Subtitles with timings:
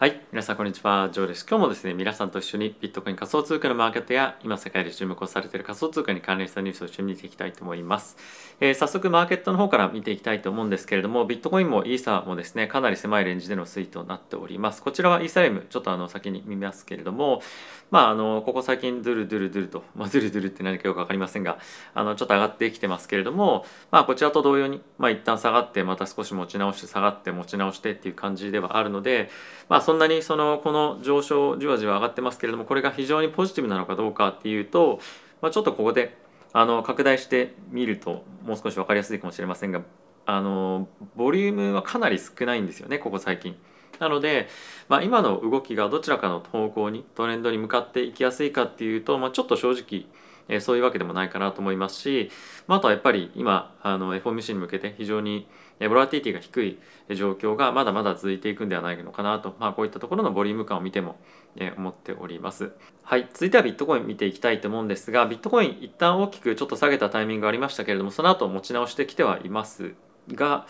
[0.00, 1.44] はい、皆さんこんにちは、ジョーです。
[1.44, 8.16] 今日もですね、皆さんと一緒にビットコイン仮想通貨のマーケットや今世界で注目をされている仮想通貨に関連したニュースを一緒に見ていきたいと思います。
[8.60, 14.84] えー早速マーケットの方から見ていきたいと思うんですけれども、ビットコインもイーサーもですね、かなり狭いレンジでの推移となっております。
[14.84, 17.42] こちらはイーサレム、ちょっとあの先に見ますけれども、
[17.90, 21.58] まああのここ最近ドゥルドゥルドゥルと、 まあドゥルドゥルって何かよくわかりませんが、
[21.94, 29.28] あのちょっと上がってきてますけれども、まあこちらと同様に、まあ一旦下がってまた少し持ち直して下がって持ち直してっていう感じではあるので、
[29.68, 35.00] まあそんなにそのこの上昇じわじわ上がってますけれどもこれが非常にポジティブなのかどうかっていうと、
[35.40, 36.14] まあ、ちょっとここで
[36.52, 39.80] あの拡大してみるともう少し分かりやすいかもしれませんが
[40.26, 43.56] あのボリュームはかなり少ないんですよねここ最近。
[43.98, 44.48] なので、
[44.90, 50.04] まあ、今の動きがどちらかの方向にトレンドに向かっていきやすいかっていうと、まあ、ちょっと正直
[50.48, 52.30] えそういうわけでもないかなと思いますし、
[52.66, 55.46] まあ、とはやっぱり今あの FOMC に向けて非常に
[55.80, 56.78] ボラティティが低い
[57.14, 61.16] 状況がまだまだ続いていくんではないのかなと、まあ、こういったところのボリューム感を見ても
[61.56, 62.72] え思っております。
[63.02, 69.94] はい、続いてはビットコイン見ていきたいと思うんですがビットコイン一旦大きくちょっと下げたタイミングがありましたけれどもその後持ち直してきてはいます
[70.32, 70.66] が、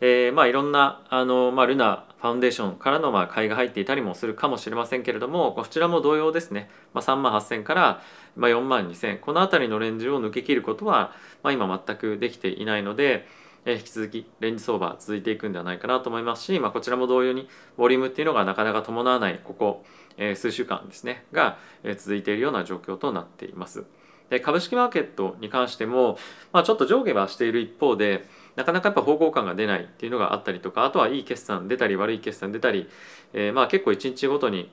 [0.00, 8.02] えーまあいろんなあの、まあ、ルナファウンデーションからのまあ買いが入っていたりもするかもしれませんけれどもこちらも同様ですね、まあ、3万8000から
[8.36, 13.26] まあ4万2000この辺りのレンジを抜け切ることは、まあ、今全くできていないので、
[13.64, 19.84] えー引き続きレンジ相場続いていくんではないかなと思いますし、まあ、こちらも同様にボリュームっていうのがなかなか伴わないここ、
[20.16, 23.84] えー数週間ですねが、えー続いているような状況となっています。
[24.30, 26.18] で株式マーケットに関しても、
[26.52, 28.26] まあ、ちょっと上下はしている一方で
[28.56, 32.88] なかなかやっぱ方向感が出ないっていうのがあったりとかあとはいい決算出たり悪い決算出たり、
[33.32, 34.70] えーまあ結構1日ごとに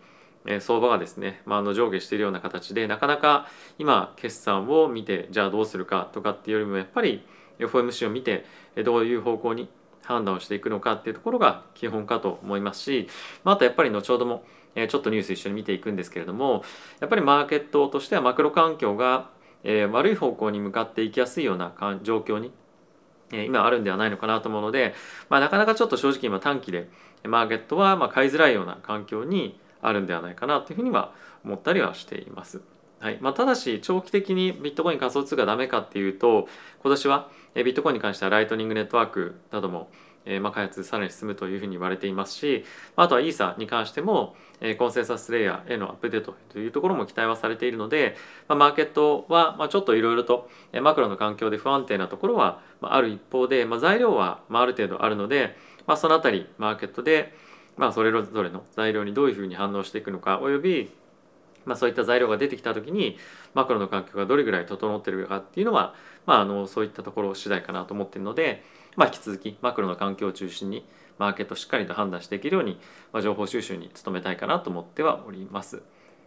[0.60, 3.48] 相場がですね、まあ、あの上下しているような形でなかなか
[3.80, 7.26] 今決算を見てじゃあどうするかとかっていうよりもやっぱり
[7.60, 8.46] FOMC を見て
[8.84, 9.70] どういう方向に
[10.02, 13.08] 判断をしていくのかっていうところが基本かと思いますし、
[13.44, 14.44] まあ、あとやっぱり後ほども
[14.76, 16.64] ちょっとニュース一緒に見ていくんですけれども
[17.00, 19.30] やっぱりマーケットとしてはマクロ環境が
[19.92, 21.74] 悪い方向に向かっていきやすいような
[22.04, 22.52] 状況に
[23.34, 24.94] 今あるんではないのかなと思うので、
[25.30, 26.90] まあ、なかなかちょっと正直今短期で
[27.24, 32.62] マーケットはまあ買いづらいような環境にあるんではないかなというふうには思ったりはしています。
[33.00, 36.48] はいまあ、ただし長期的にビットコイン仮想通貨ダメかっていうと
[36.82, 39.90] 今年はえービットコインに関してはライトニングネットワークなども
[40.26, 48.16] えーまあ開発さらに進むというふうに言われていますしまああとはイーサに関してもえコンセンサスレイヤーへのアップデートというところも期待はされているので、
[48.48, 57.34] まあ、マーケットはまちょっといろいろとえマクロの環境で不安定なところはまある一方で、ま、材料はまある程度あるので、まあ、そのあたりマーケットで
[57.76, 60.92] まそれぞれの材料にどういうふうに反応していくのかおよび
[61.66, 63.18] まあ、そういった材料が出てきた時に
[63.54, 65.94] マクロの環境がどれぐらい整っているかっていうのは、
[66.26, 68.64] まあ、あのそういったところ次第かなと思っているので、
[68.96, 70.86] まあ、引き続きマクロの環境を中心に
[71.18, 72.80] マーケットをしっかりと判断していけるように、
[73.12, 75.82] まあ、情報収集に努めたいかなと思ってはおります。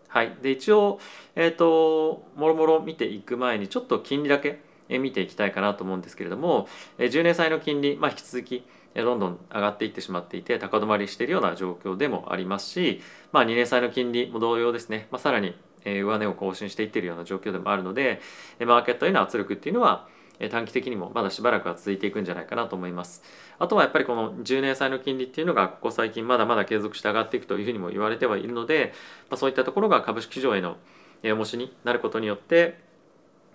[0.08, 1.00] はい、で一応、
[1.34, 6.68] えー、ともろもろ見ていく前にちょっと金利だけ見ていきたいかなと思うんですけれども
[6.98, 13.02] 10年債の金利、まあ、引き続きどんどん上がっていってしまっていて高止まりしているような状況でもありますし、
[13.32, 15.54] まあ、2年債の金利も同様ですね、まあ、さらに
[15.84, 18.20] 上値を更新していっているような状況でもあるので
[18.60, 20.08] マーケットへの圧力っていうのは
[20.50, 23.22] 短期的にもまだしばらくは続いていくんじゃないかなと思います。
[23.58, 28.92] あとはやっぱりこの10年債の金利っていうのがここ最近まだまだ継続して上がっていくというふうにも言われてはいるので、
[29.30, 30.76] まあ、そういったところが株式市場への
[31.22, 32.86] 重しになることによって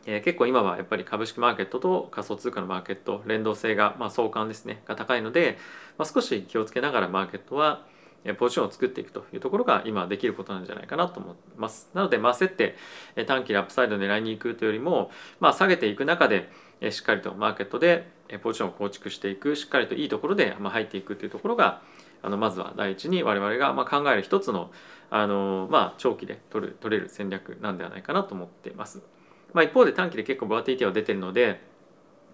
[0.06, 5.58] え結構今はやっぱり株式マーケットと仮想通貨のマーケット連動性が、まあ、相関ですねが高いので、
[5.98, 7.86] まあ、少し気をつけながらマーケットは
[8.38, 11.90] ポジションを作っていくというところが今できることなんじゃないかなと思います。
[11.94, 12.76] なので、まあ、競って
[13.16, 16.50] え短期でアップサイドを狙いに行くというよりも、まあ、下げていく中で
[16.82, 21.82] えしっかりとマーケットでえポジションを構築していくしっかりといいところでま入っていくというところが
[22.22, 24.72] あのまずは第一に我々がまあ考える一つの
[25.10, 29.02] あの、まあ、長期で取る取れる戦略なんではないかなと思っています。
[29.54, 31.62] まあ、一方で短期で結構ボラティティは出てるので、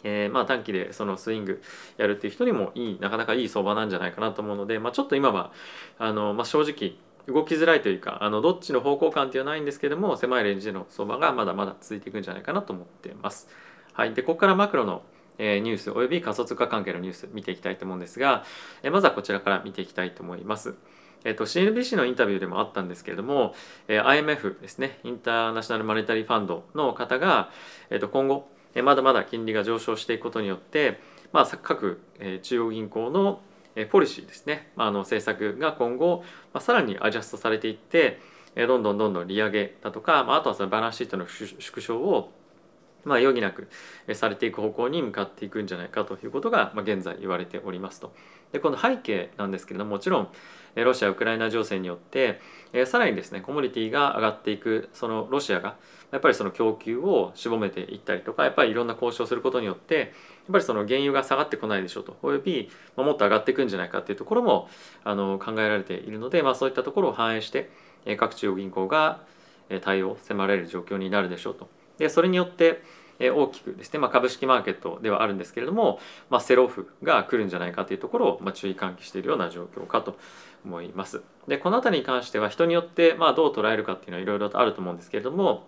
[0.03, 1.61] えーまあ短期でそのスイング
[1.97, 5.51] やるっていう人にもいいなかなかいい相場なんじゃないかなと思うので、まあ、ちょっと今は
[5.97, 6.95] あの、まあ、正直
[7.27, 13.49] 動きづらいというかあのどっちの方向感っていうのはないんですけども狭いレンジでの相場がまだまだ続いていくんじゃないかなと思っています。
[13.93, 15.01] はい、でここからマクロの
[15.39, 18.43] えニュースおよび仮想通貨関係のニュース見ていきたいと思うんですが、
[18.83, 20.75] えまずはこちらから見ていきたいと思います。
[21.23, 23.53] えっと CNBC のインタビューでもあったんですけれども、
[23.87, 27.49] え IMF ですねインターナショナルマネタリーファンドの方が、
[27.89, 28.49] えっと今後、
[28.81, 30.99] まだまだ金利が上昇していくことによって、
[31.31, 31.99] まあ、各、
[32.41, 33.41] 中央銀行の、
[33.91, 38.19] ポリシーですね、まあ、の政策が今後、まあ、さらにアジャストされていって、
[38.55, 42.31] どんどんどんどん利上げだとか、まあ、あとはそのバランスシートの縮小を
[43.07, 43.69] まあ、余儀なく
[44.13, 48.13] されていく方向に向かっていくんじゃないかということが、まあ、現在言われておりますと。
[48.51, 50.29] でこの背景なんですけれどももちろん
[50.83, 52.39] ロシア・ウクライナ情勢によって
[52.85, 55.77] さらにですねコモディティが上がっていくそのロシアが
[56.11, 60.07] やっぱりその供給を絞めていったりとかやっぱりいろんな交渉することによってやっ
[60.51, 64.69] ぱりその原油が下がってこないでしょうとおよびもっと上がっていくんじゃないかっていうところも
[65.03, 67.69] あの考えられているので、まあ、そういったところを反映して
[68.17, 69.21] 各中央銀行が
[69.81, 71.69] 対応を迫られる状況になるでしょうと。
[71.97, 72.81] でそれによって
[73.19, 80.17] 大きくですね、まあ、株式マーケットではあるんですけれども、まあ、セルオフが来るんじゃないかというところを、まあ、注意喚起しているような状況かと
[80.67, 81.23] 思います。
[81.47, 85.65] でこの辺りに関しては人によってまあどう捉えるかっていうのはいろいろとあると思うんですけれども、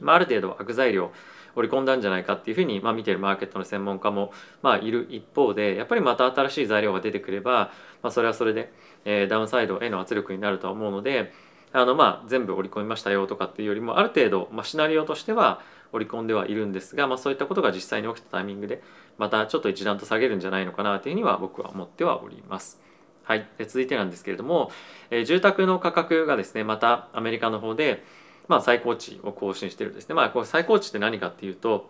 [0.00, 1.10] まあ、ある程度悪材料
[1.56, 4.32] 織り込んだんじゃないかっていうふうに、まあ、見てるマーケットの専門家も、
[4.62, 7.72] まあ、いる一方でやっぱりまた新しい材料が出てくれば、
[8.02, 8.72] まあ、それはそれで、
[9.04, 11.32] えー、ダウンサイドへの圧力になるとは思うので
[11.72, 15.60] あのまあ全部織り込みましたよとかっていうよりもある程度、まあ、シナリオとしては
[15.92, 18.82] 織り込んではいるんですが、まあ、そういったことが実際に起きたタイミングで
[19.18, 22.80] またちょっと一段と下げるんじゃないのかなというふうには僕は思ってはおります。
[23.30, 24.72] はい、で続いてなんですけれども、
[25.08, 28.02] えー、住宅の価格がですねまたアメリカの方で、
[28.48, 31.88] まあ、最高値を更新してるんですね、まあ、これ最高値って何かっていうと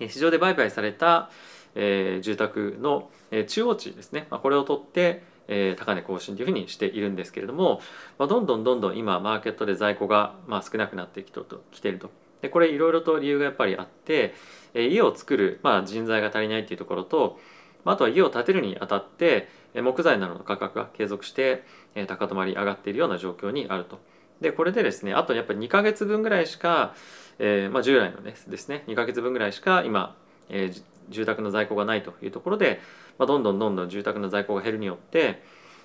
[0.00, 1.30] 市場で売買された、
[1.74, 7.80] えー、住宅の、え、中央値ですね、まあ、これを取ってえー、高値更新というふうにしているんですけれども、
[8.18, 11.40] まあ、どんどんどんどん今マーケットで在庫がまあ少なくなってきて
[11.70, 12.10] きてると。
[12.42, 14.34] でこれいろいろと理由がやっぱりあって、
[14.74, 17.38] えー、家を作る、まあ、人材が足りないっていうところと、
[17.86, 21.64] まあ、あとは家を建てるにあたって、木材などの価格が継続して、
[22.06, 23.98] 高止まり上がっているような状況にあると。
[24.40, 26.94] でこれでですねあとやっぱり2か月分ぐらいしか、
[27.38, 30.16] えーまあ、従来のですですね2か月分ぐらいしか今、
[30.48, 32.80] えー、住宅の在庫がないというところで、
[33.18, 35.42] まあ、どんどんどんどん住宅の在庫が減るによって、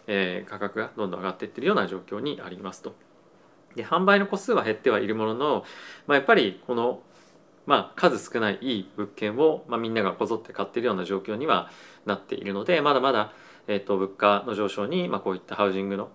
[0.08, 2.96] えー、価格がどんどん上がっていってるような状況にありますと。
[3.76, 5.66] で販売の個数は減ってはいるものの、
[6.06, 7.02] まあ、やっぱりこの、
[7.66, 11.70] まあ、数少ないいい物件を、まあ、みんながこぞって買っているような状況には
[12.06, 13.34] なっているのでまだまだ、
[13.68, 16.10] えーと、物価の上昇に、まあ、こういったハウジングの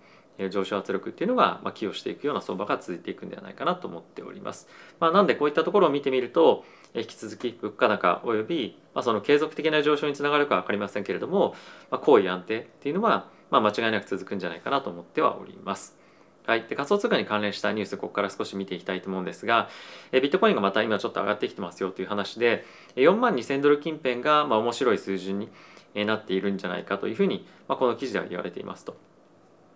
[0.49, 4.67] 上昇圧力っていうのが、まあ、寄与していくような相場が続いていくんではないかなと思っております。
[4.99, 6.63] まあ、なんでこういったところを見てみると
[6.93, 11.55] 引き続き物価高および、まあ、その継続的な上昇につながるか分かりませんけれども、
[11.89, 15.97] まあ、高位安定っていうのは、まあ、間違いなく続くんじゃないかなと思ってはおります。
[16.45, 19.67] はい、で仮想通貨に関連したニュースここから少し見ていきたいと思うんですが
[20.13, 22.63] えビットコインがまた今ちょっと上がってきてますよという話で
[22.95, 25.49] 4万2000ドル近辺がまあ面白い水準に
[26.05, 28.95] なっているんじゃないかというふうに、まあ、この記事では言われていますと。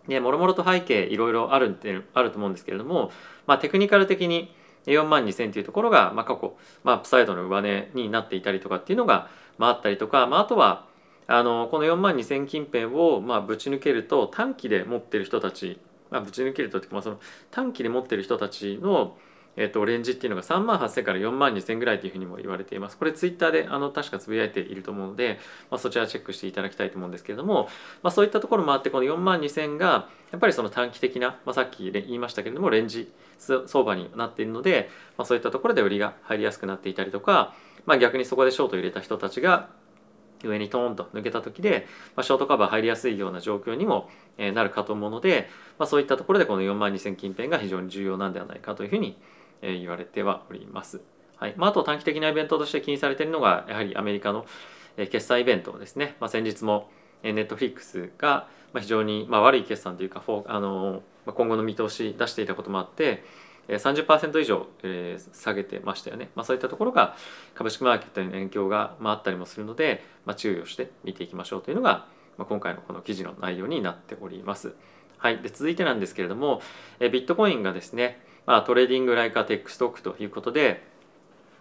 [0.07, 1.77] でもろもろと背景いろいろある
[2.13, 3.11] あると思うんですけれども、
[3.45, 4.53] まあ、テクニカル的に
[4.87, 9.29] 4万2000というところが、まあ、過去、まあ、アップサイドの上値になっていたりとかっていうのが、
[9.59, 10.87] まあ、あったりとか、まあ、あとは
[11.27, 15.79] あのこの4万2000近辺を、まあ、ぶち抜けると短期で持ってる人たち
[16.11, 17.19] まあ、ぶち抜けるとっていうか、まあ、その
[17.49, 19.17] 短期で持ってる人たちの、
[19.57, 22.97] えー、とレンジっていうのが3万8000から4万2000ぐらいというふうにも言われています。
[22.97, 25.39] これツイッターであの確かつぶやいていると思うので、
[25.69, 27.67] まあ、そちらチェックしていただきたいと思うんですけれども、
[28.01, 37.53] まあ、そういったところもあってこの4万2000がやっぱりその短期的な、まあ、さっき言いましたけれどもレンジ相場になっているので、まあ、そういったところで売りが入りやすくなっていたりとか、
[37.85, 39.69] まあ、逆にそこでショート入れた人たちが
[40.43, 49.17] 上にトーンと抜けた時で、まあ、ショートカバー入りやすいような状況にもなるかと思うので、まあ、そういったところでこの4万2000近辺が非常に重要なんではないかというふうに
[49.61, 51.01] 言われてはおります。
[51.37, 54.45] はいまあ、あと短期的なイベントとして気にされているのがやはりアメリカの
[54.95, 56.89] 決済イベントですね、まあ、先日も
[57.23, 58.47] ネットフリックスが
[58.77, 63.23] 非常にま悪い決算というかあの今後の見通し出していたこともあって
[63.67, 64.67] 30%以上
[65.33, 67.15] 下げてましたよね、まあ、そういったところが
[67.55, 74.73] 株式マーケットへの影響があったりもするので、まあ、注意をして見ていきましょうというのが、今回のこの記事の内容になっております。
[75.17, 76.61] はい、で続いてなんですけれども
[76.99, 80.83] ビットコインがですね、まあ、 trading like a tech stock ということで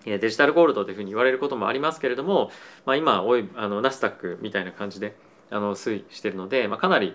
[0.04, 2.50] デジタルゴールドというふうに言われることもありますけれども、
[2.86, 5.14] まあ、今おいあのナスダックみたいな感じで
[5.50, 7.14] あの推移しているので、まあ、かなり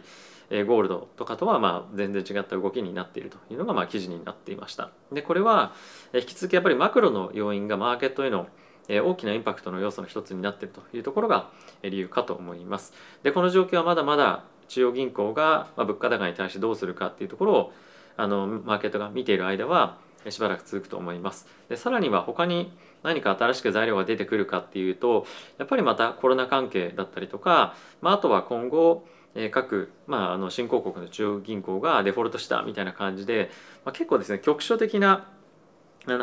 [0.49, 4.91] ゴールドとかとはまあ全然違った動きになっているというのがまあ記事になっていました。
[5.11, 5.73] でこれは
[6.13, 8.47] 引き続きやっぱりマクロの要因がマーケットへの
[8.87, 11.49] 大きなインパクトの要素の一つになっているというところが
[11.81, 12.93] 理由かと思います。
[13.23, 17.73] でこの状況はまだまだ中央銀行が物価高に対してどうするかっていうところを
[18.17, 19.97] あのマーケットが見ている間は
[20.29, 21.47] しばらく続くと思います。
[21.69, 22.71] でさらには他に
[23.03, 25.25] 何か新しく材料が出てくるかっていうと
[25.57, 29.07] やっぱりまたコロナ関係だったりとか、まあ、あとは今後
[29.51, 33.51] 各、まあ、あの新興国の中央銀行がデフォルトしたみたいな感じで、
[33.83, 35.27] まあ、結構ですね局所的な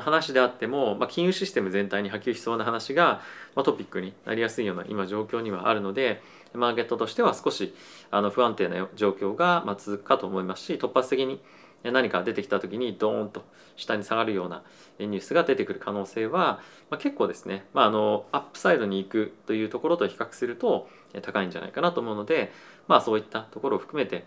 [0.00, 3.20] 話であっても、まあ、金融システム全体に波及しそうな話が、
[3.54, 6.22] まあ、トピックになりやすいような今状況にはあるので
[6.54, 7.74] マーケットとしては少し
[8.10, 11.40] あの不安定な状況がま続くかと思いますし突発的に
[11.82, 13.42] 何か出てきた時にドーンと
[13.76, 14.62] 下に下がるような
[15.00, 16.60] ニュースが出てくる可能性は、
[16.90, 20.88] まあ、結構ですね、まあ、あのアップサイドに行くというところと比較すると
[21.22, 22.52] 高いんじゃないかなと思うので、
[22.86, 24.24] まあ、そういったところを含めて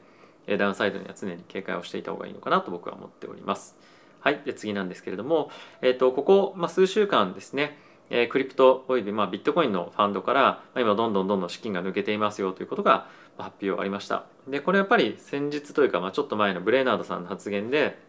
[0.58, 3.78] ダウンサイドには常に警戒をしていた方がいいのかなと僕は思っております。
[4.26, 5.52] はい、で次なんですけれども、
[5.84, 7.78] えーと、ここ、まあ、数週間ですね、
[8.10, 14.26] えー、クリプトおよびまあビットコインのファンドから、まあ、今どんどんどんどん資金が抜けていますよということが発表ありました。
[14.48, 18.00] でこれやっぱり先日というか、まあ、ちょっと前のブレーナードさんの発言で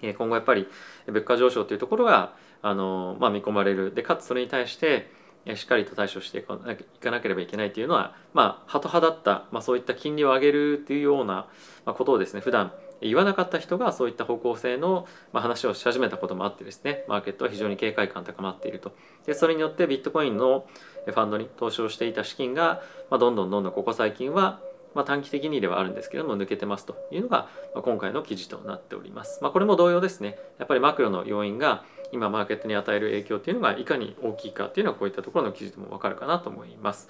[0.00, 0.68] 今後やっぱり
[1.06, 5.10] 物価上昇というところがあの、まあ、見込まれるでかつそれに対して
[5.56, 11.48] しっかりと対処していかなければいけないというのは、まあ、ハト派だった、まあ、そういった金利を上げるというような
[11.84, 12.72] ことをですね普段
[13.02, 18.92] 言わなかった人がそういった方向性の話をし始めたこともあってですねマーケットは非常に警戒感高まっていると
[19.26, 20.66] でそれによってビットコインの
[21.06, 24.60] ファンドに投資をしていた資金が、ま、どんどんどんどんここ最近は
[24.94, 29.38] まあ、短期的にではあるんですけれども抜けてますというのが、まあ、今回の記事となっております。
[29.42, 37.08] まあ、これも同様ですねやっぱりマクロの要因が今マーケットに与える影響っていうのがいかに大きいかっていうのはこういったところの記事でもわかるかなと思います。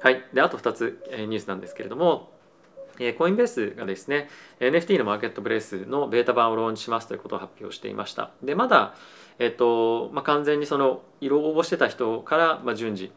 [0.00, 2.30] はい、であと2つニュースなんですけれども
[3.16, 4.28] コインベースがですね
[4.60, 8.30] NFT のマーケットプレイスのベータ版をローンチしますということを発表していました。
[8.42, 8.94] でまだ、
[9.38, 13.12] えっとまあ、完全にその色応募してた人から、まあ、順次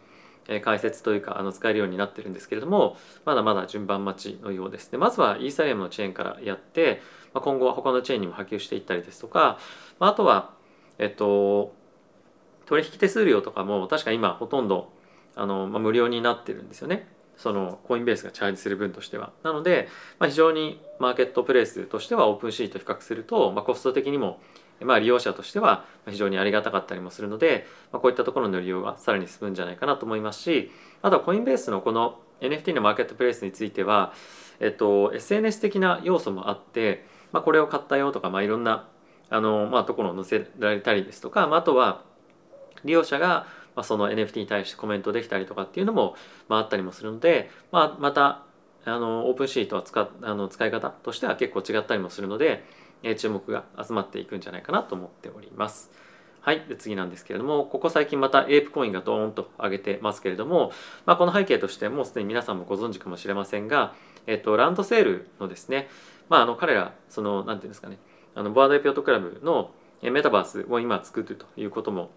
[0.61, 4.91] 解説というかあの使えるようになってるんですけれどもまだまだ順番待ちのようです。
[4.91, 7.01] でまずはイーサリアムのチェーンからやって、
[7.33, 9.59] まあ、今後は他のチェーンにも波及していったりですとか、
[9.99, 10.53] まあ、あとは
[10.97, 11.73] えっと
[12.65, 14.91] 取引手数料とかも確か今ほとんど
[15.35, 17.07] あの、まあ、無料になってるんですよね。
[17.37, 19.31] そのコインベースがチャージする分としては。
[19.43, 19.87] なので、
[20.19, 24.39] まあ、非常にマーケットプレイスとしてはオープンシーと比較すると、まあ、コスト的にも
[24.81, 34.13] まあ、利用者としては非常にありがたかったりもするので、まあ、こういったところの利用がさらに進むんじゃないかなと思いますしあとはコインベースのこの NFT のマーケットプレイスについては、
[34.59, 38.87] えっと、SNS 的な要素もあって、まあ、これを買ったよとか、まあ、いろんな
[39.29, 42.03] あの、まあ、ところを載せられたりですとか、まあ、あとは
[42.85, 46.15] 利用者がまあ、その NFT に対してコメントできたりとかっていうのも、
[46.49, 48.41] まあ、あったりもするので、まあ、また
[48.85, 52.65] あのオープンシートは使あの使い方としては結構違ったりもするので、
[53.03, 55.91] えー、注目が集まっていくんじゃないかなと思っております。
[56.41, 60.71] はい、で次なんですけれどもここ最近またエープコインがドーンと上げてますけれども、
[61.05, 63.93] まあ、この背景としてもうすでに皆さんもご存知かもしれませんが、
[64.25, 65.89] えっと、ランドセールのですね、
[66.29, 67.99] まあ、あの彼らその何て言うんですかね
[68.33, 72.11] あのボアドエピオットクラブのメタバースを今作るということも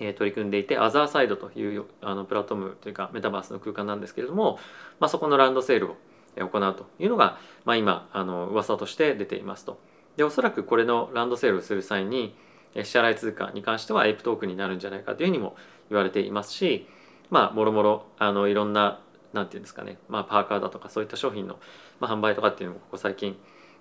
[0.00, 4.58] え取り組んでいてアザーサイドというあのプラットフォームというかメタバースの空間なんですけれども、
[5.00, 5.96] まあ、そこのランドセールを
[6.36, 9.78] 行うというのが、まあ、今あの噂として出ていますと。
[10.16, 12.34] でおそらくこれのランドセールをする際に
[12.74, 15.56] 支払い通貨に関してはエイプトークになるんじゃないかというふうにも
[15.90, 16.86] 言われていますし
[17.30, 19.00] まあもろもろあのいろんな
[19.32, 21.58] なんていうんですかね、まあ、パーカーだとかそういった商品の、
[22.00, 23.36] まあ、販売とかっていうのもここ最近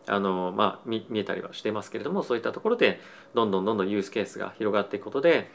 [0.08, 3.00] あの、まあ、見見えたりはしていますけれどもそういったところで
[3.34, 5.50] どんどんどんどんユースケースが広がっていくことで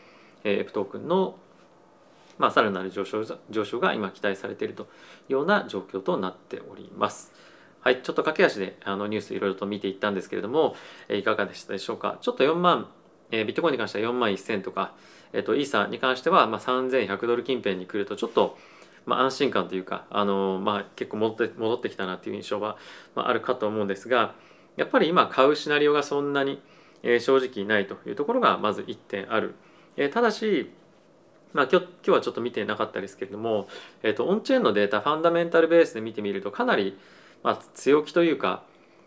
[0.45, 1.37] エプトークンの、
[2.39, 4.87] まあ、さらなる上昇上昇が今期待されているとい
[5.31, 7.33] うような状況となっております。
[7.81, 10.77] はい、ちょっと駆け足であのニュースいろいろと見ていったんですけれども、
[11.09, 12.19] えいかがでしたでしょうか。
[12.21, 12.89] ちょっと4万、
[13.31, 14.95] えー、ビットコインに関しては4万1000とか、
[15.33, 18.59] えっ、ー、と、イーサに関しては、まあ、3100ドル近辺に来るとちょっと、
[19.07, 22.77] まあ、安心感というか、あのまあ、結構戻って戻ってきたなという印象は、
[23.15, 24.35] まあ、あるかと思うんですが
[24.77, 26.63] やっぱり今買うシナリオがそんなに、
[27.03, 29.55] えー、正直ないというところがまず1点ある
[29.97, 30.71] えー、ただし、
[31.53, 33.69] まあ、今日今日はちょっと見てなかったですけれども、
[34.03, 36.99] えーと、オンチェーンのデータファンダメンタルベースで見てみるとかなり、
[37.43, 38.63] まあ、強気というか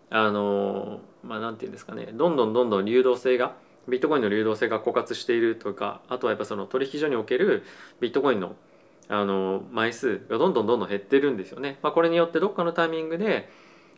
[0.10, 3.56] あのまあなんていうんですかねどんどんどんどん流動性が
[3.88, 7.64] ビットコインの流動性が枯渇しているというかあとはやっぱその取引所における
[8.00, 8.56] ビットコインの
[9.10, 11.78] あの枚数がどんどんどんどん減ってるんですよね。
[11.82, 13.50] まあ、これによってどっかのタイミングで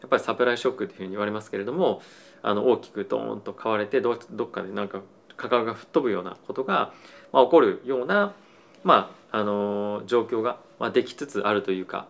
[0.02, 2.02] やっぱりサプライショックというふうに言われますけれども
[2.42, 5.02] あの大きくドーンと買われてどどっかでなんか
[5.38, 6.94] 価格が吹っ飛ぶようなことが、
[7.32, 8.34] まあ、起こるような、
[8.84, 12.08] まあ、あの状況が、まあ、できつつあるというか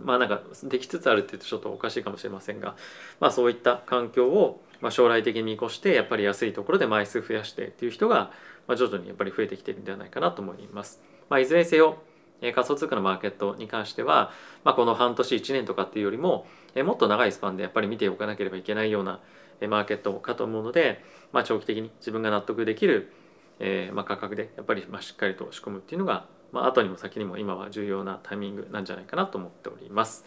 [0.00, 2.76] まあなんかできつつあるって言うとちょっとおかしいかもしれませんが、
[3.20, 8.30] まあ、そういった環境をまあ将来的に見越してやっぱり安いところで枚数増やしてっていう人が
[8.66, 11.00] まあ徐々にやっぱり増えてきてるんではないかなと思います。
[11.28, 11.98] まあ、いずれにせよ
[12.40, 14.30] 仮想通貨のマーケットに関しては、
[14.62, 19.18] まあ、この半年1年とかっていうよりももっと長いスパンでやっぱり見ておかなければいけないような
[19.66, 23.12] マーケットかと思うので、まあ、長期的に自分が納得できる、
[23.58, 30.24] えー、まあ、価格でやっぱりまあしっかりと仕込むっていうのが、まあ後にも先にも今は重要なタイミングなんじゃないかなと思っております。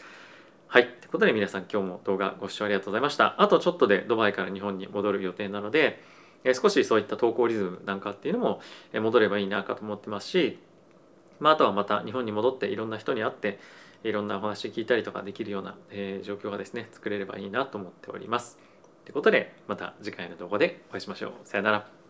[0.68, 0.84] はい。
[0.84, 3.42] ということで皆さん今日も動画ご視聴ありがとうございました。
[3.42, 6.02] あとちょっとでドバイから日本に戻る予定なので、
[6.44, 8.62] え少しそういった投稿リズムなんかっていうのも
[8.94, 10.60] 戻ればいいなかと思ってますし、
[11.40, 13.60] まあ、あとはまた日本に戻っていろんな人に会って
[14.04, 18.71] いろんなお話聞いたりとかできるような、えー、状況がですね作れればいいなと思っております。
[19.12, 21.32] ということでまた次回の動画でお会いしましょう。
[21.44, 22.01] さよなら。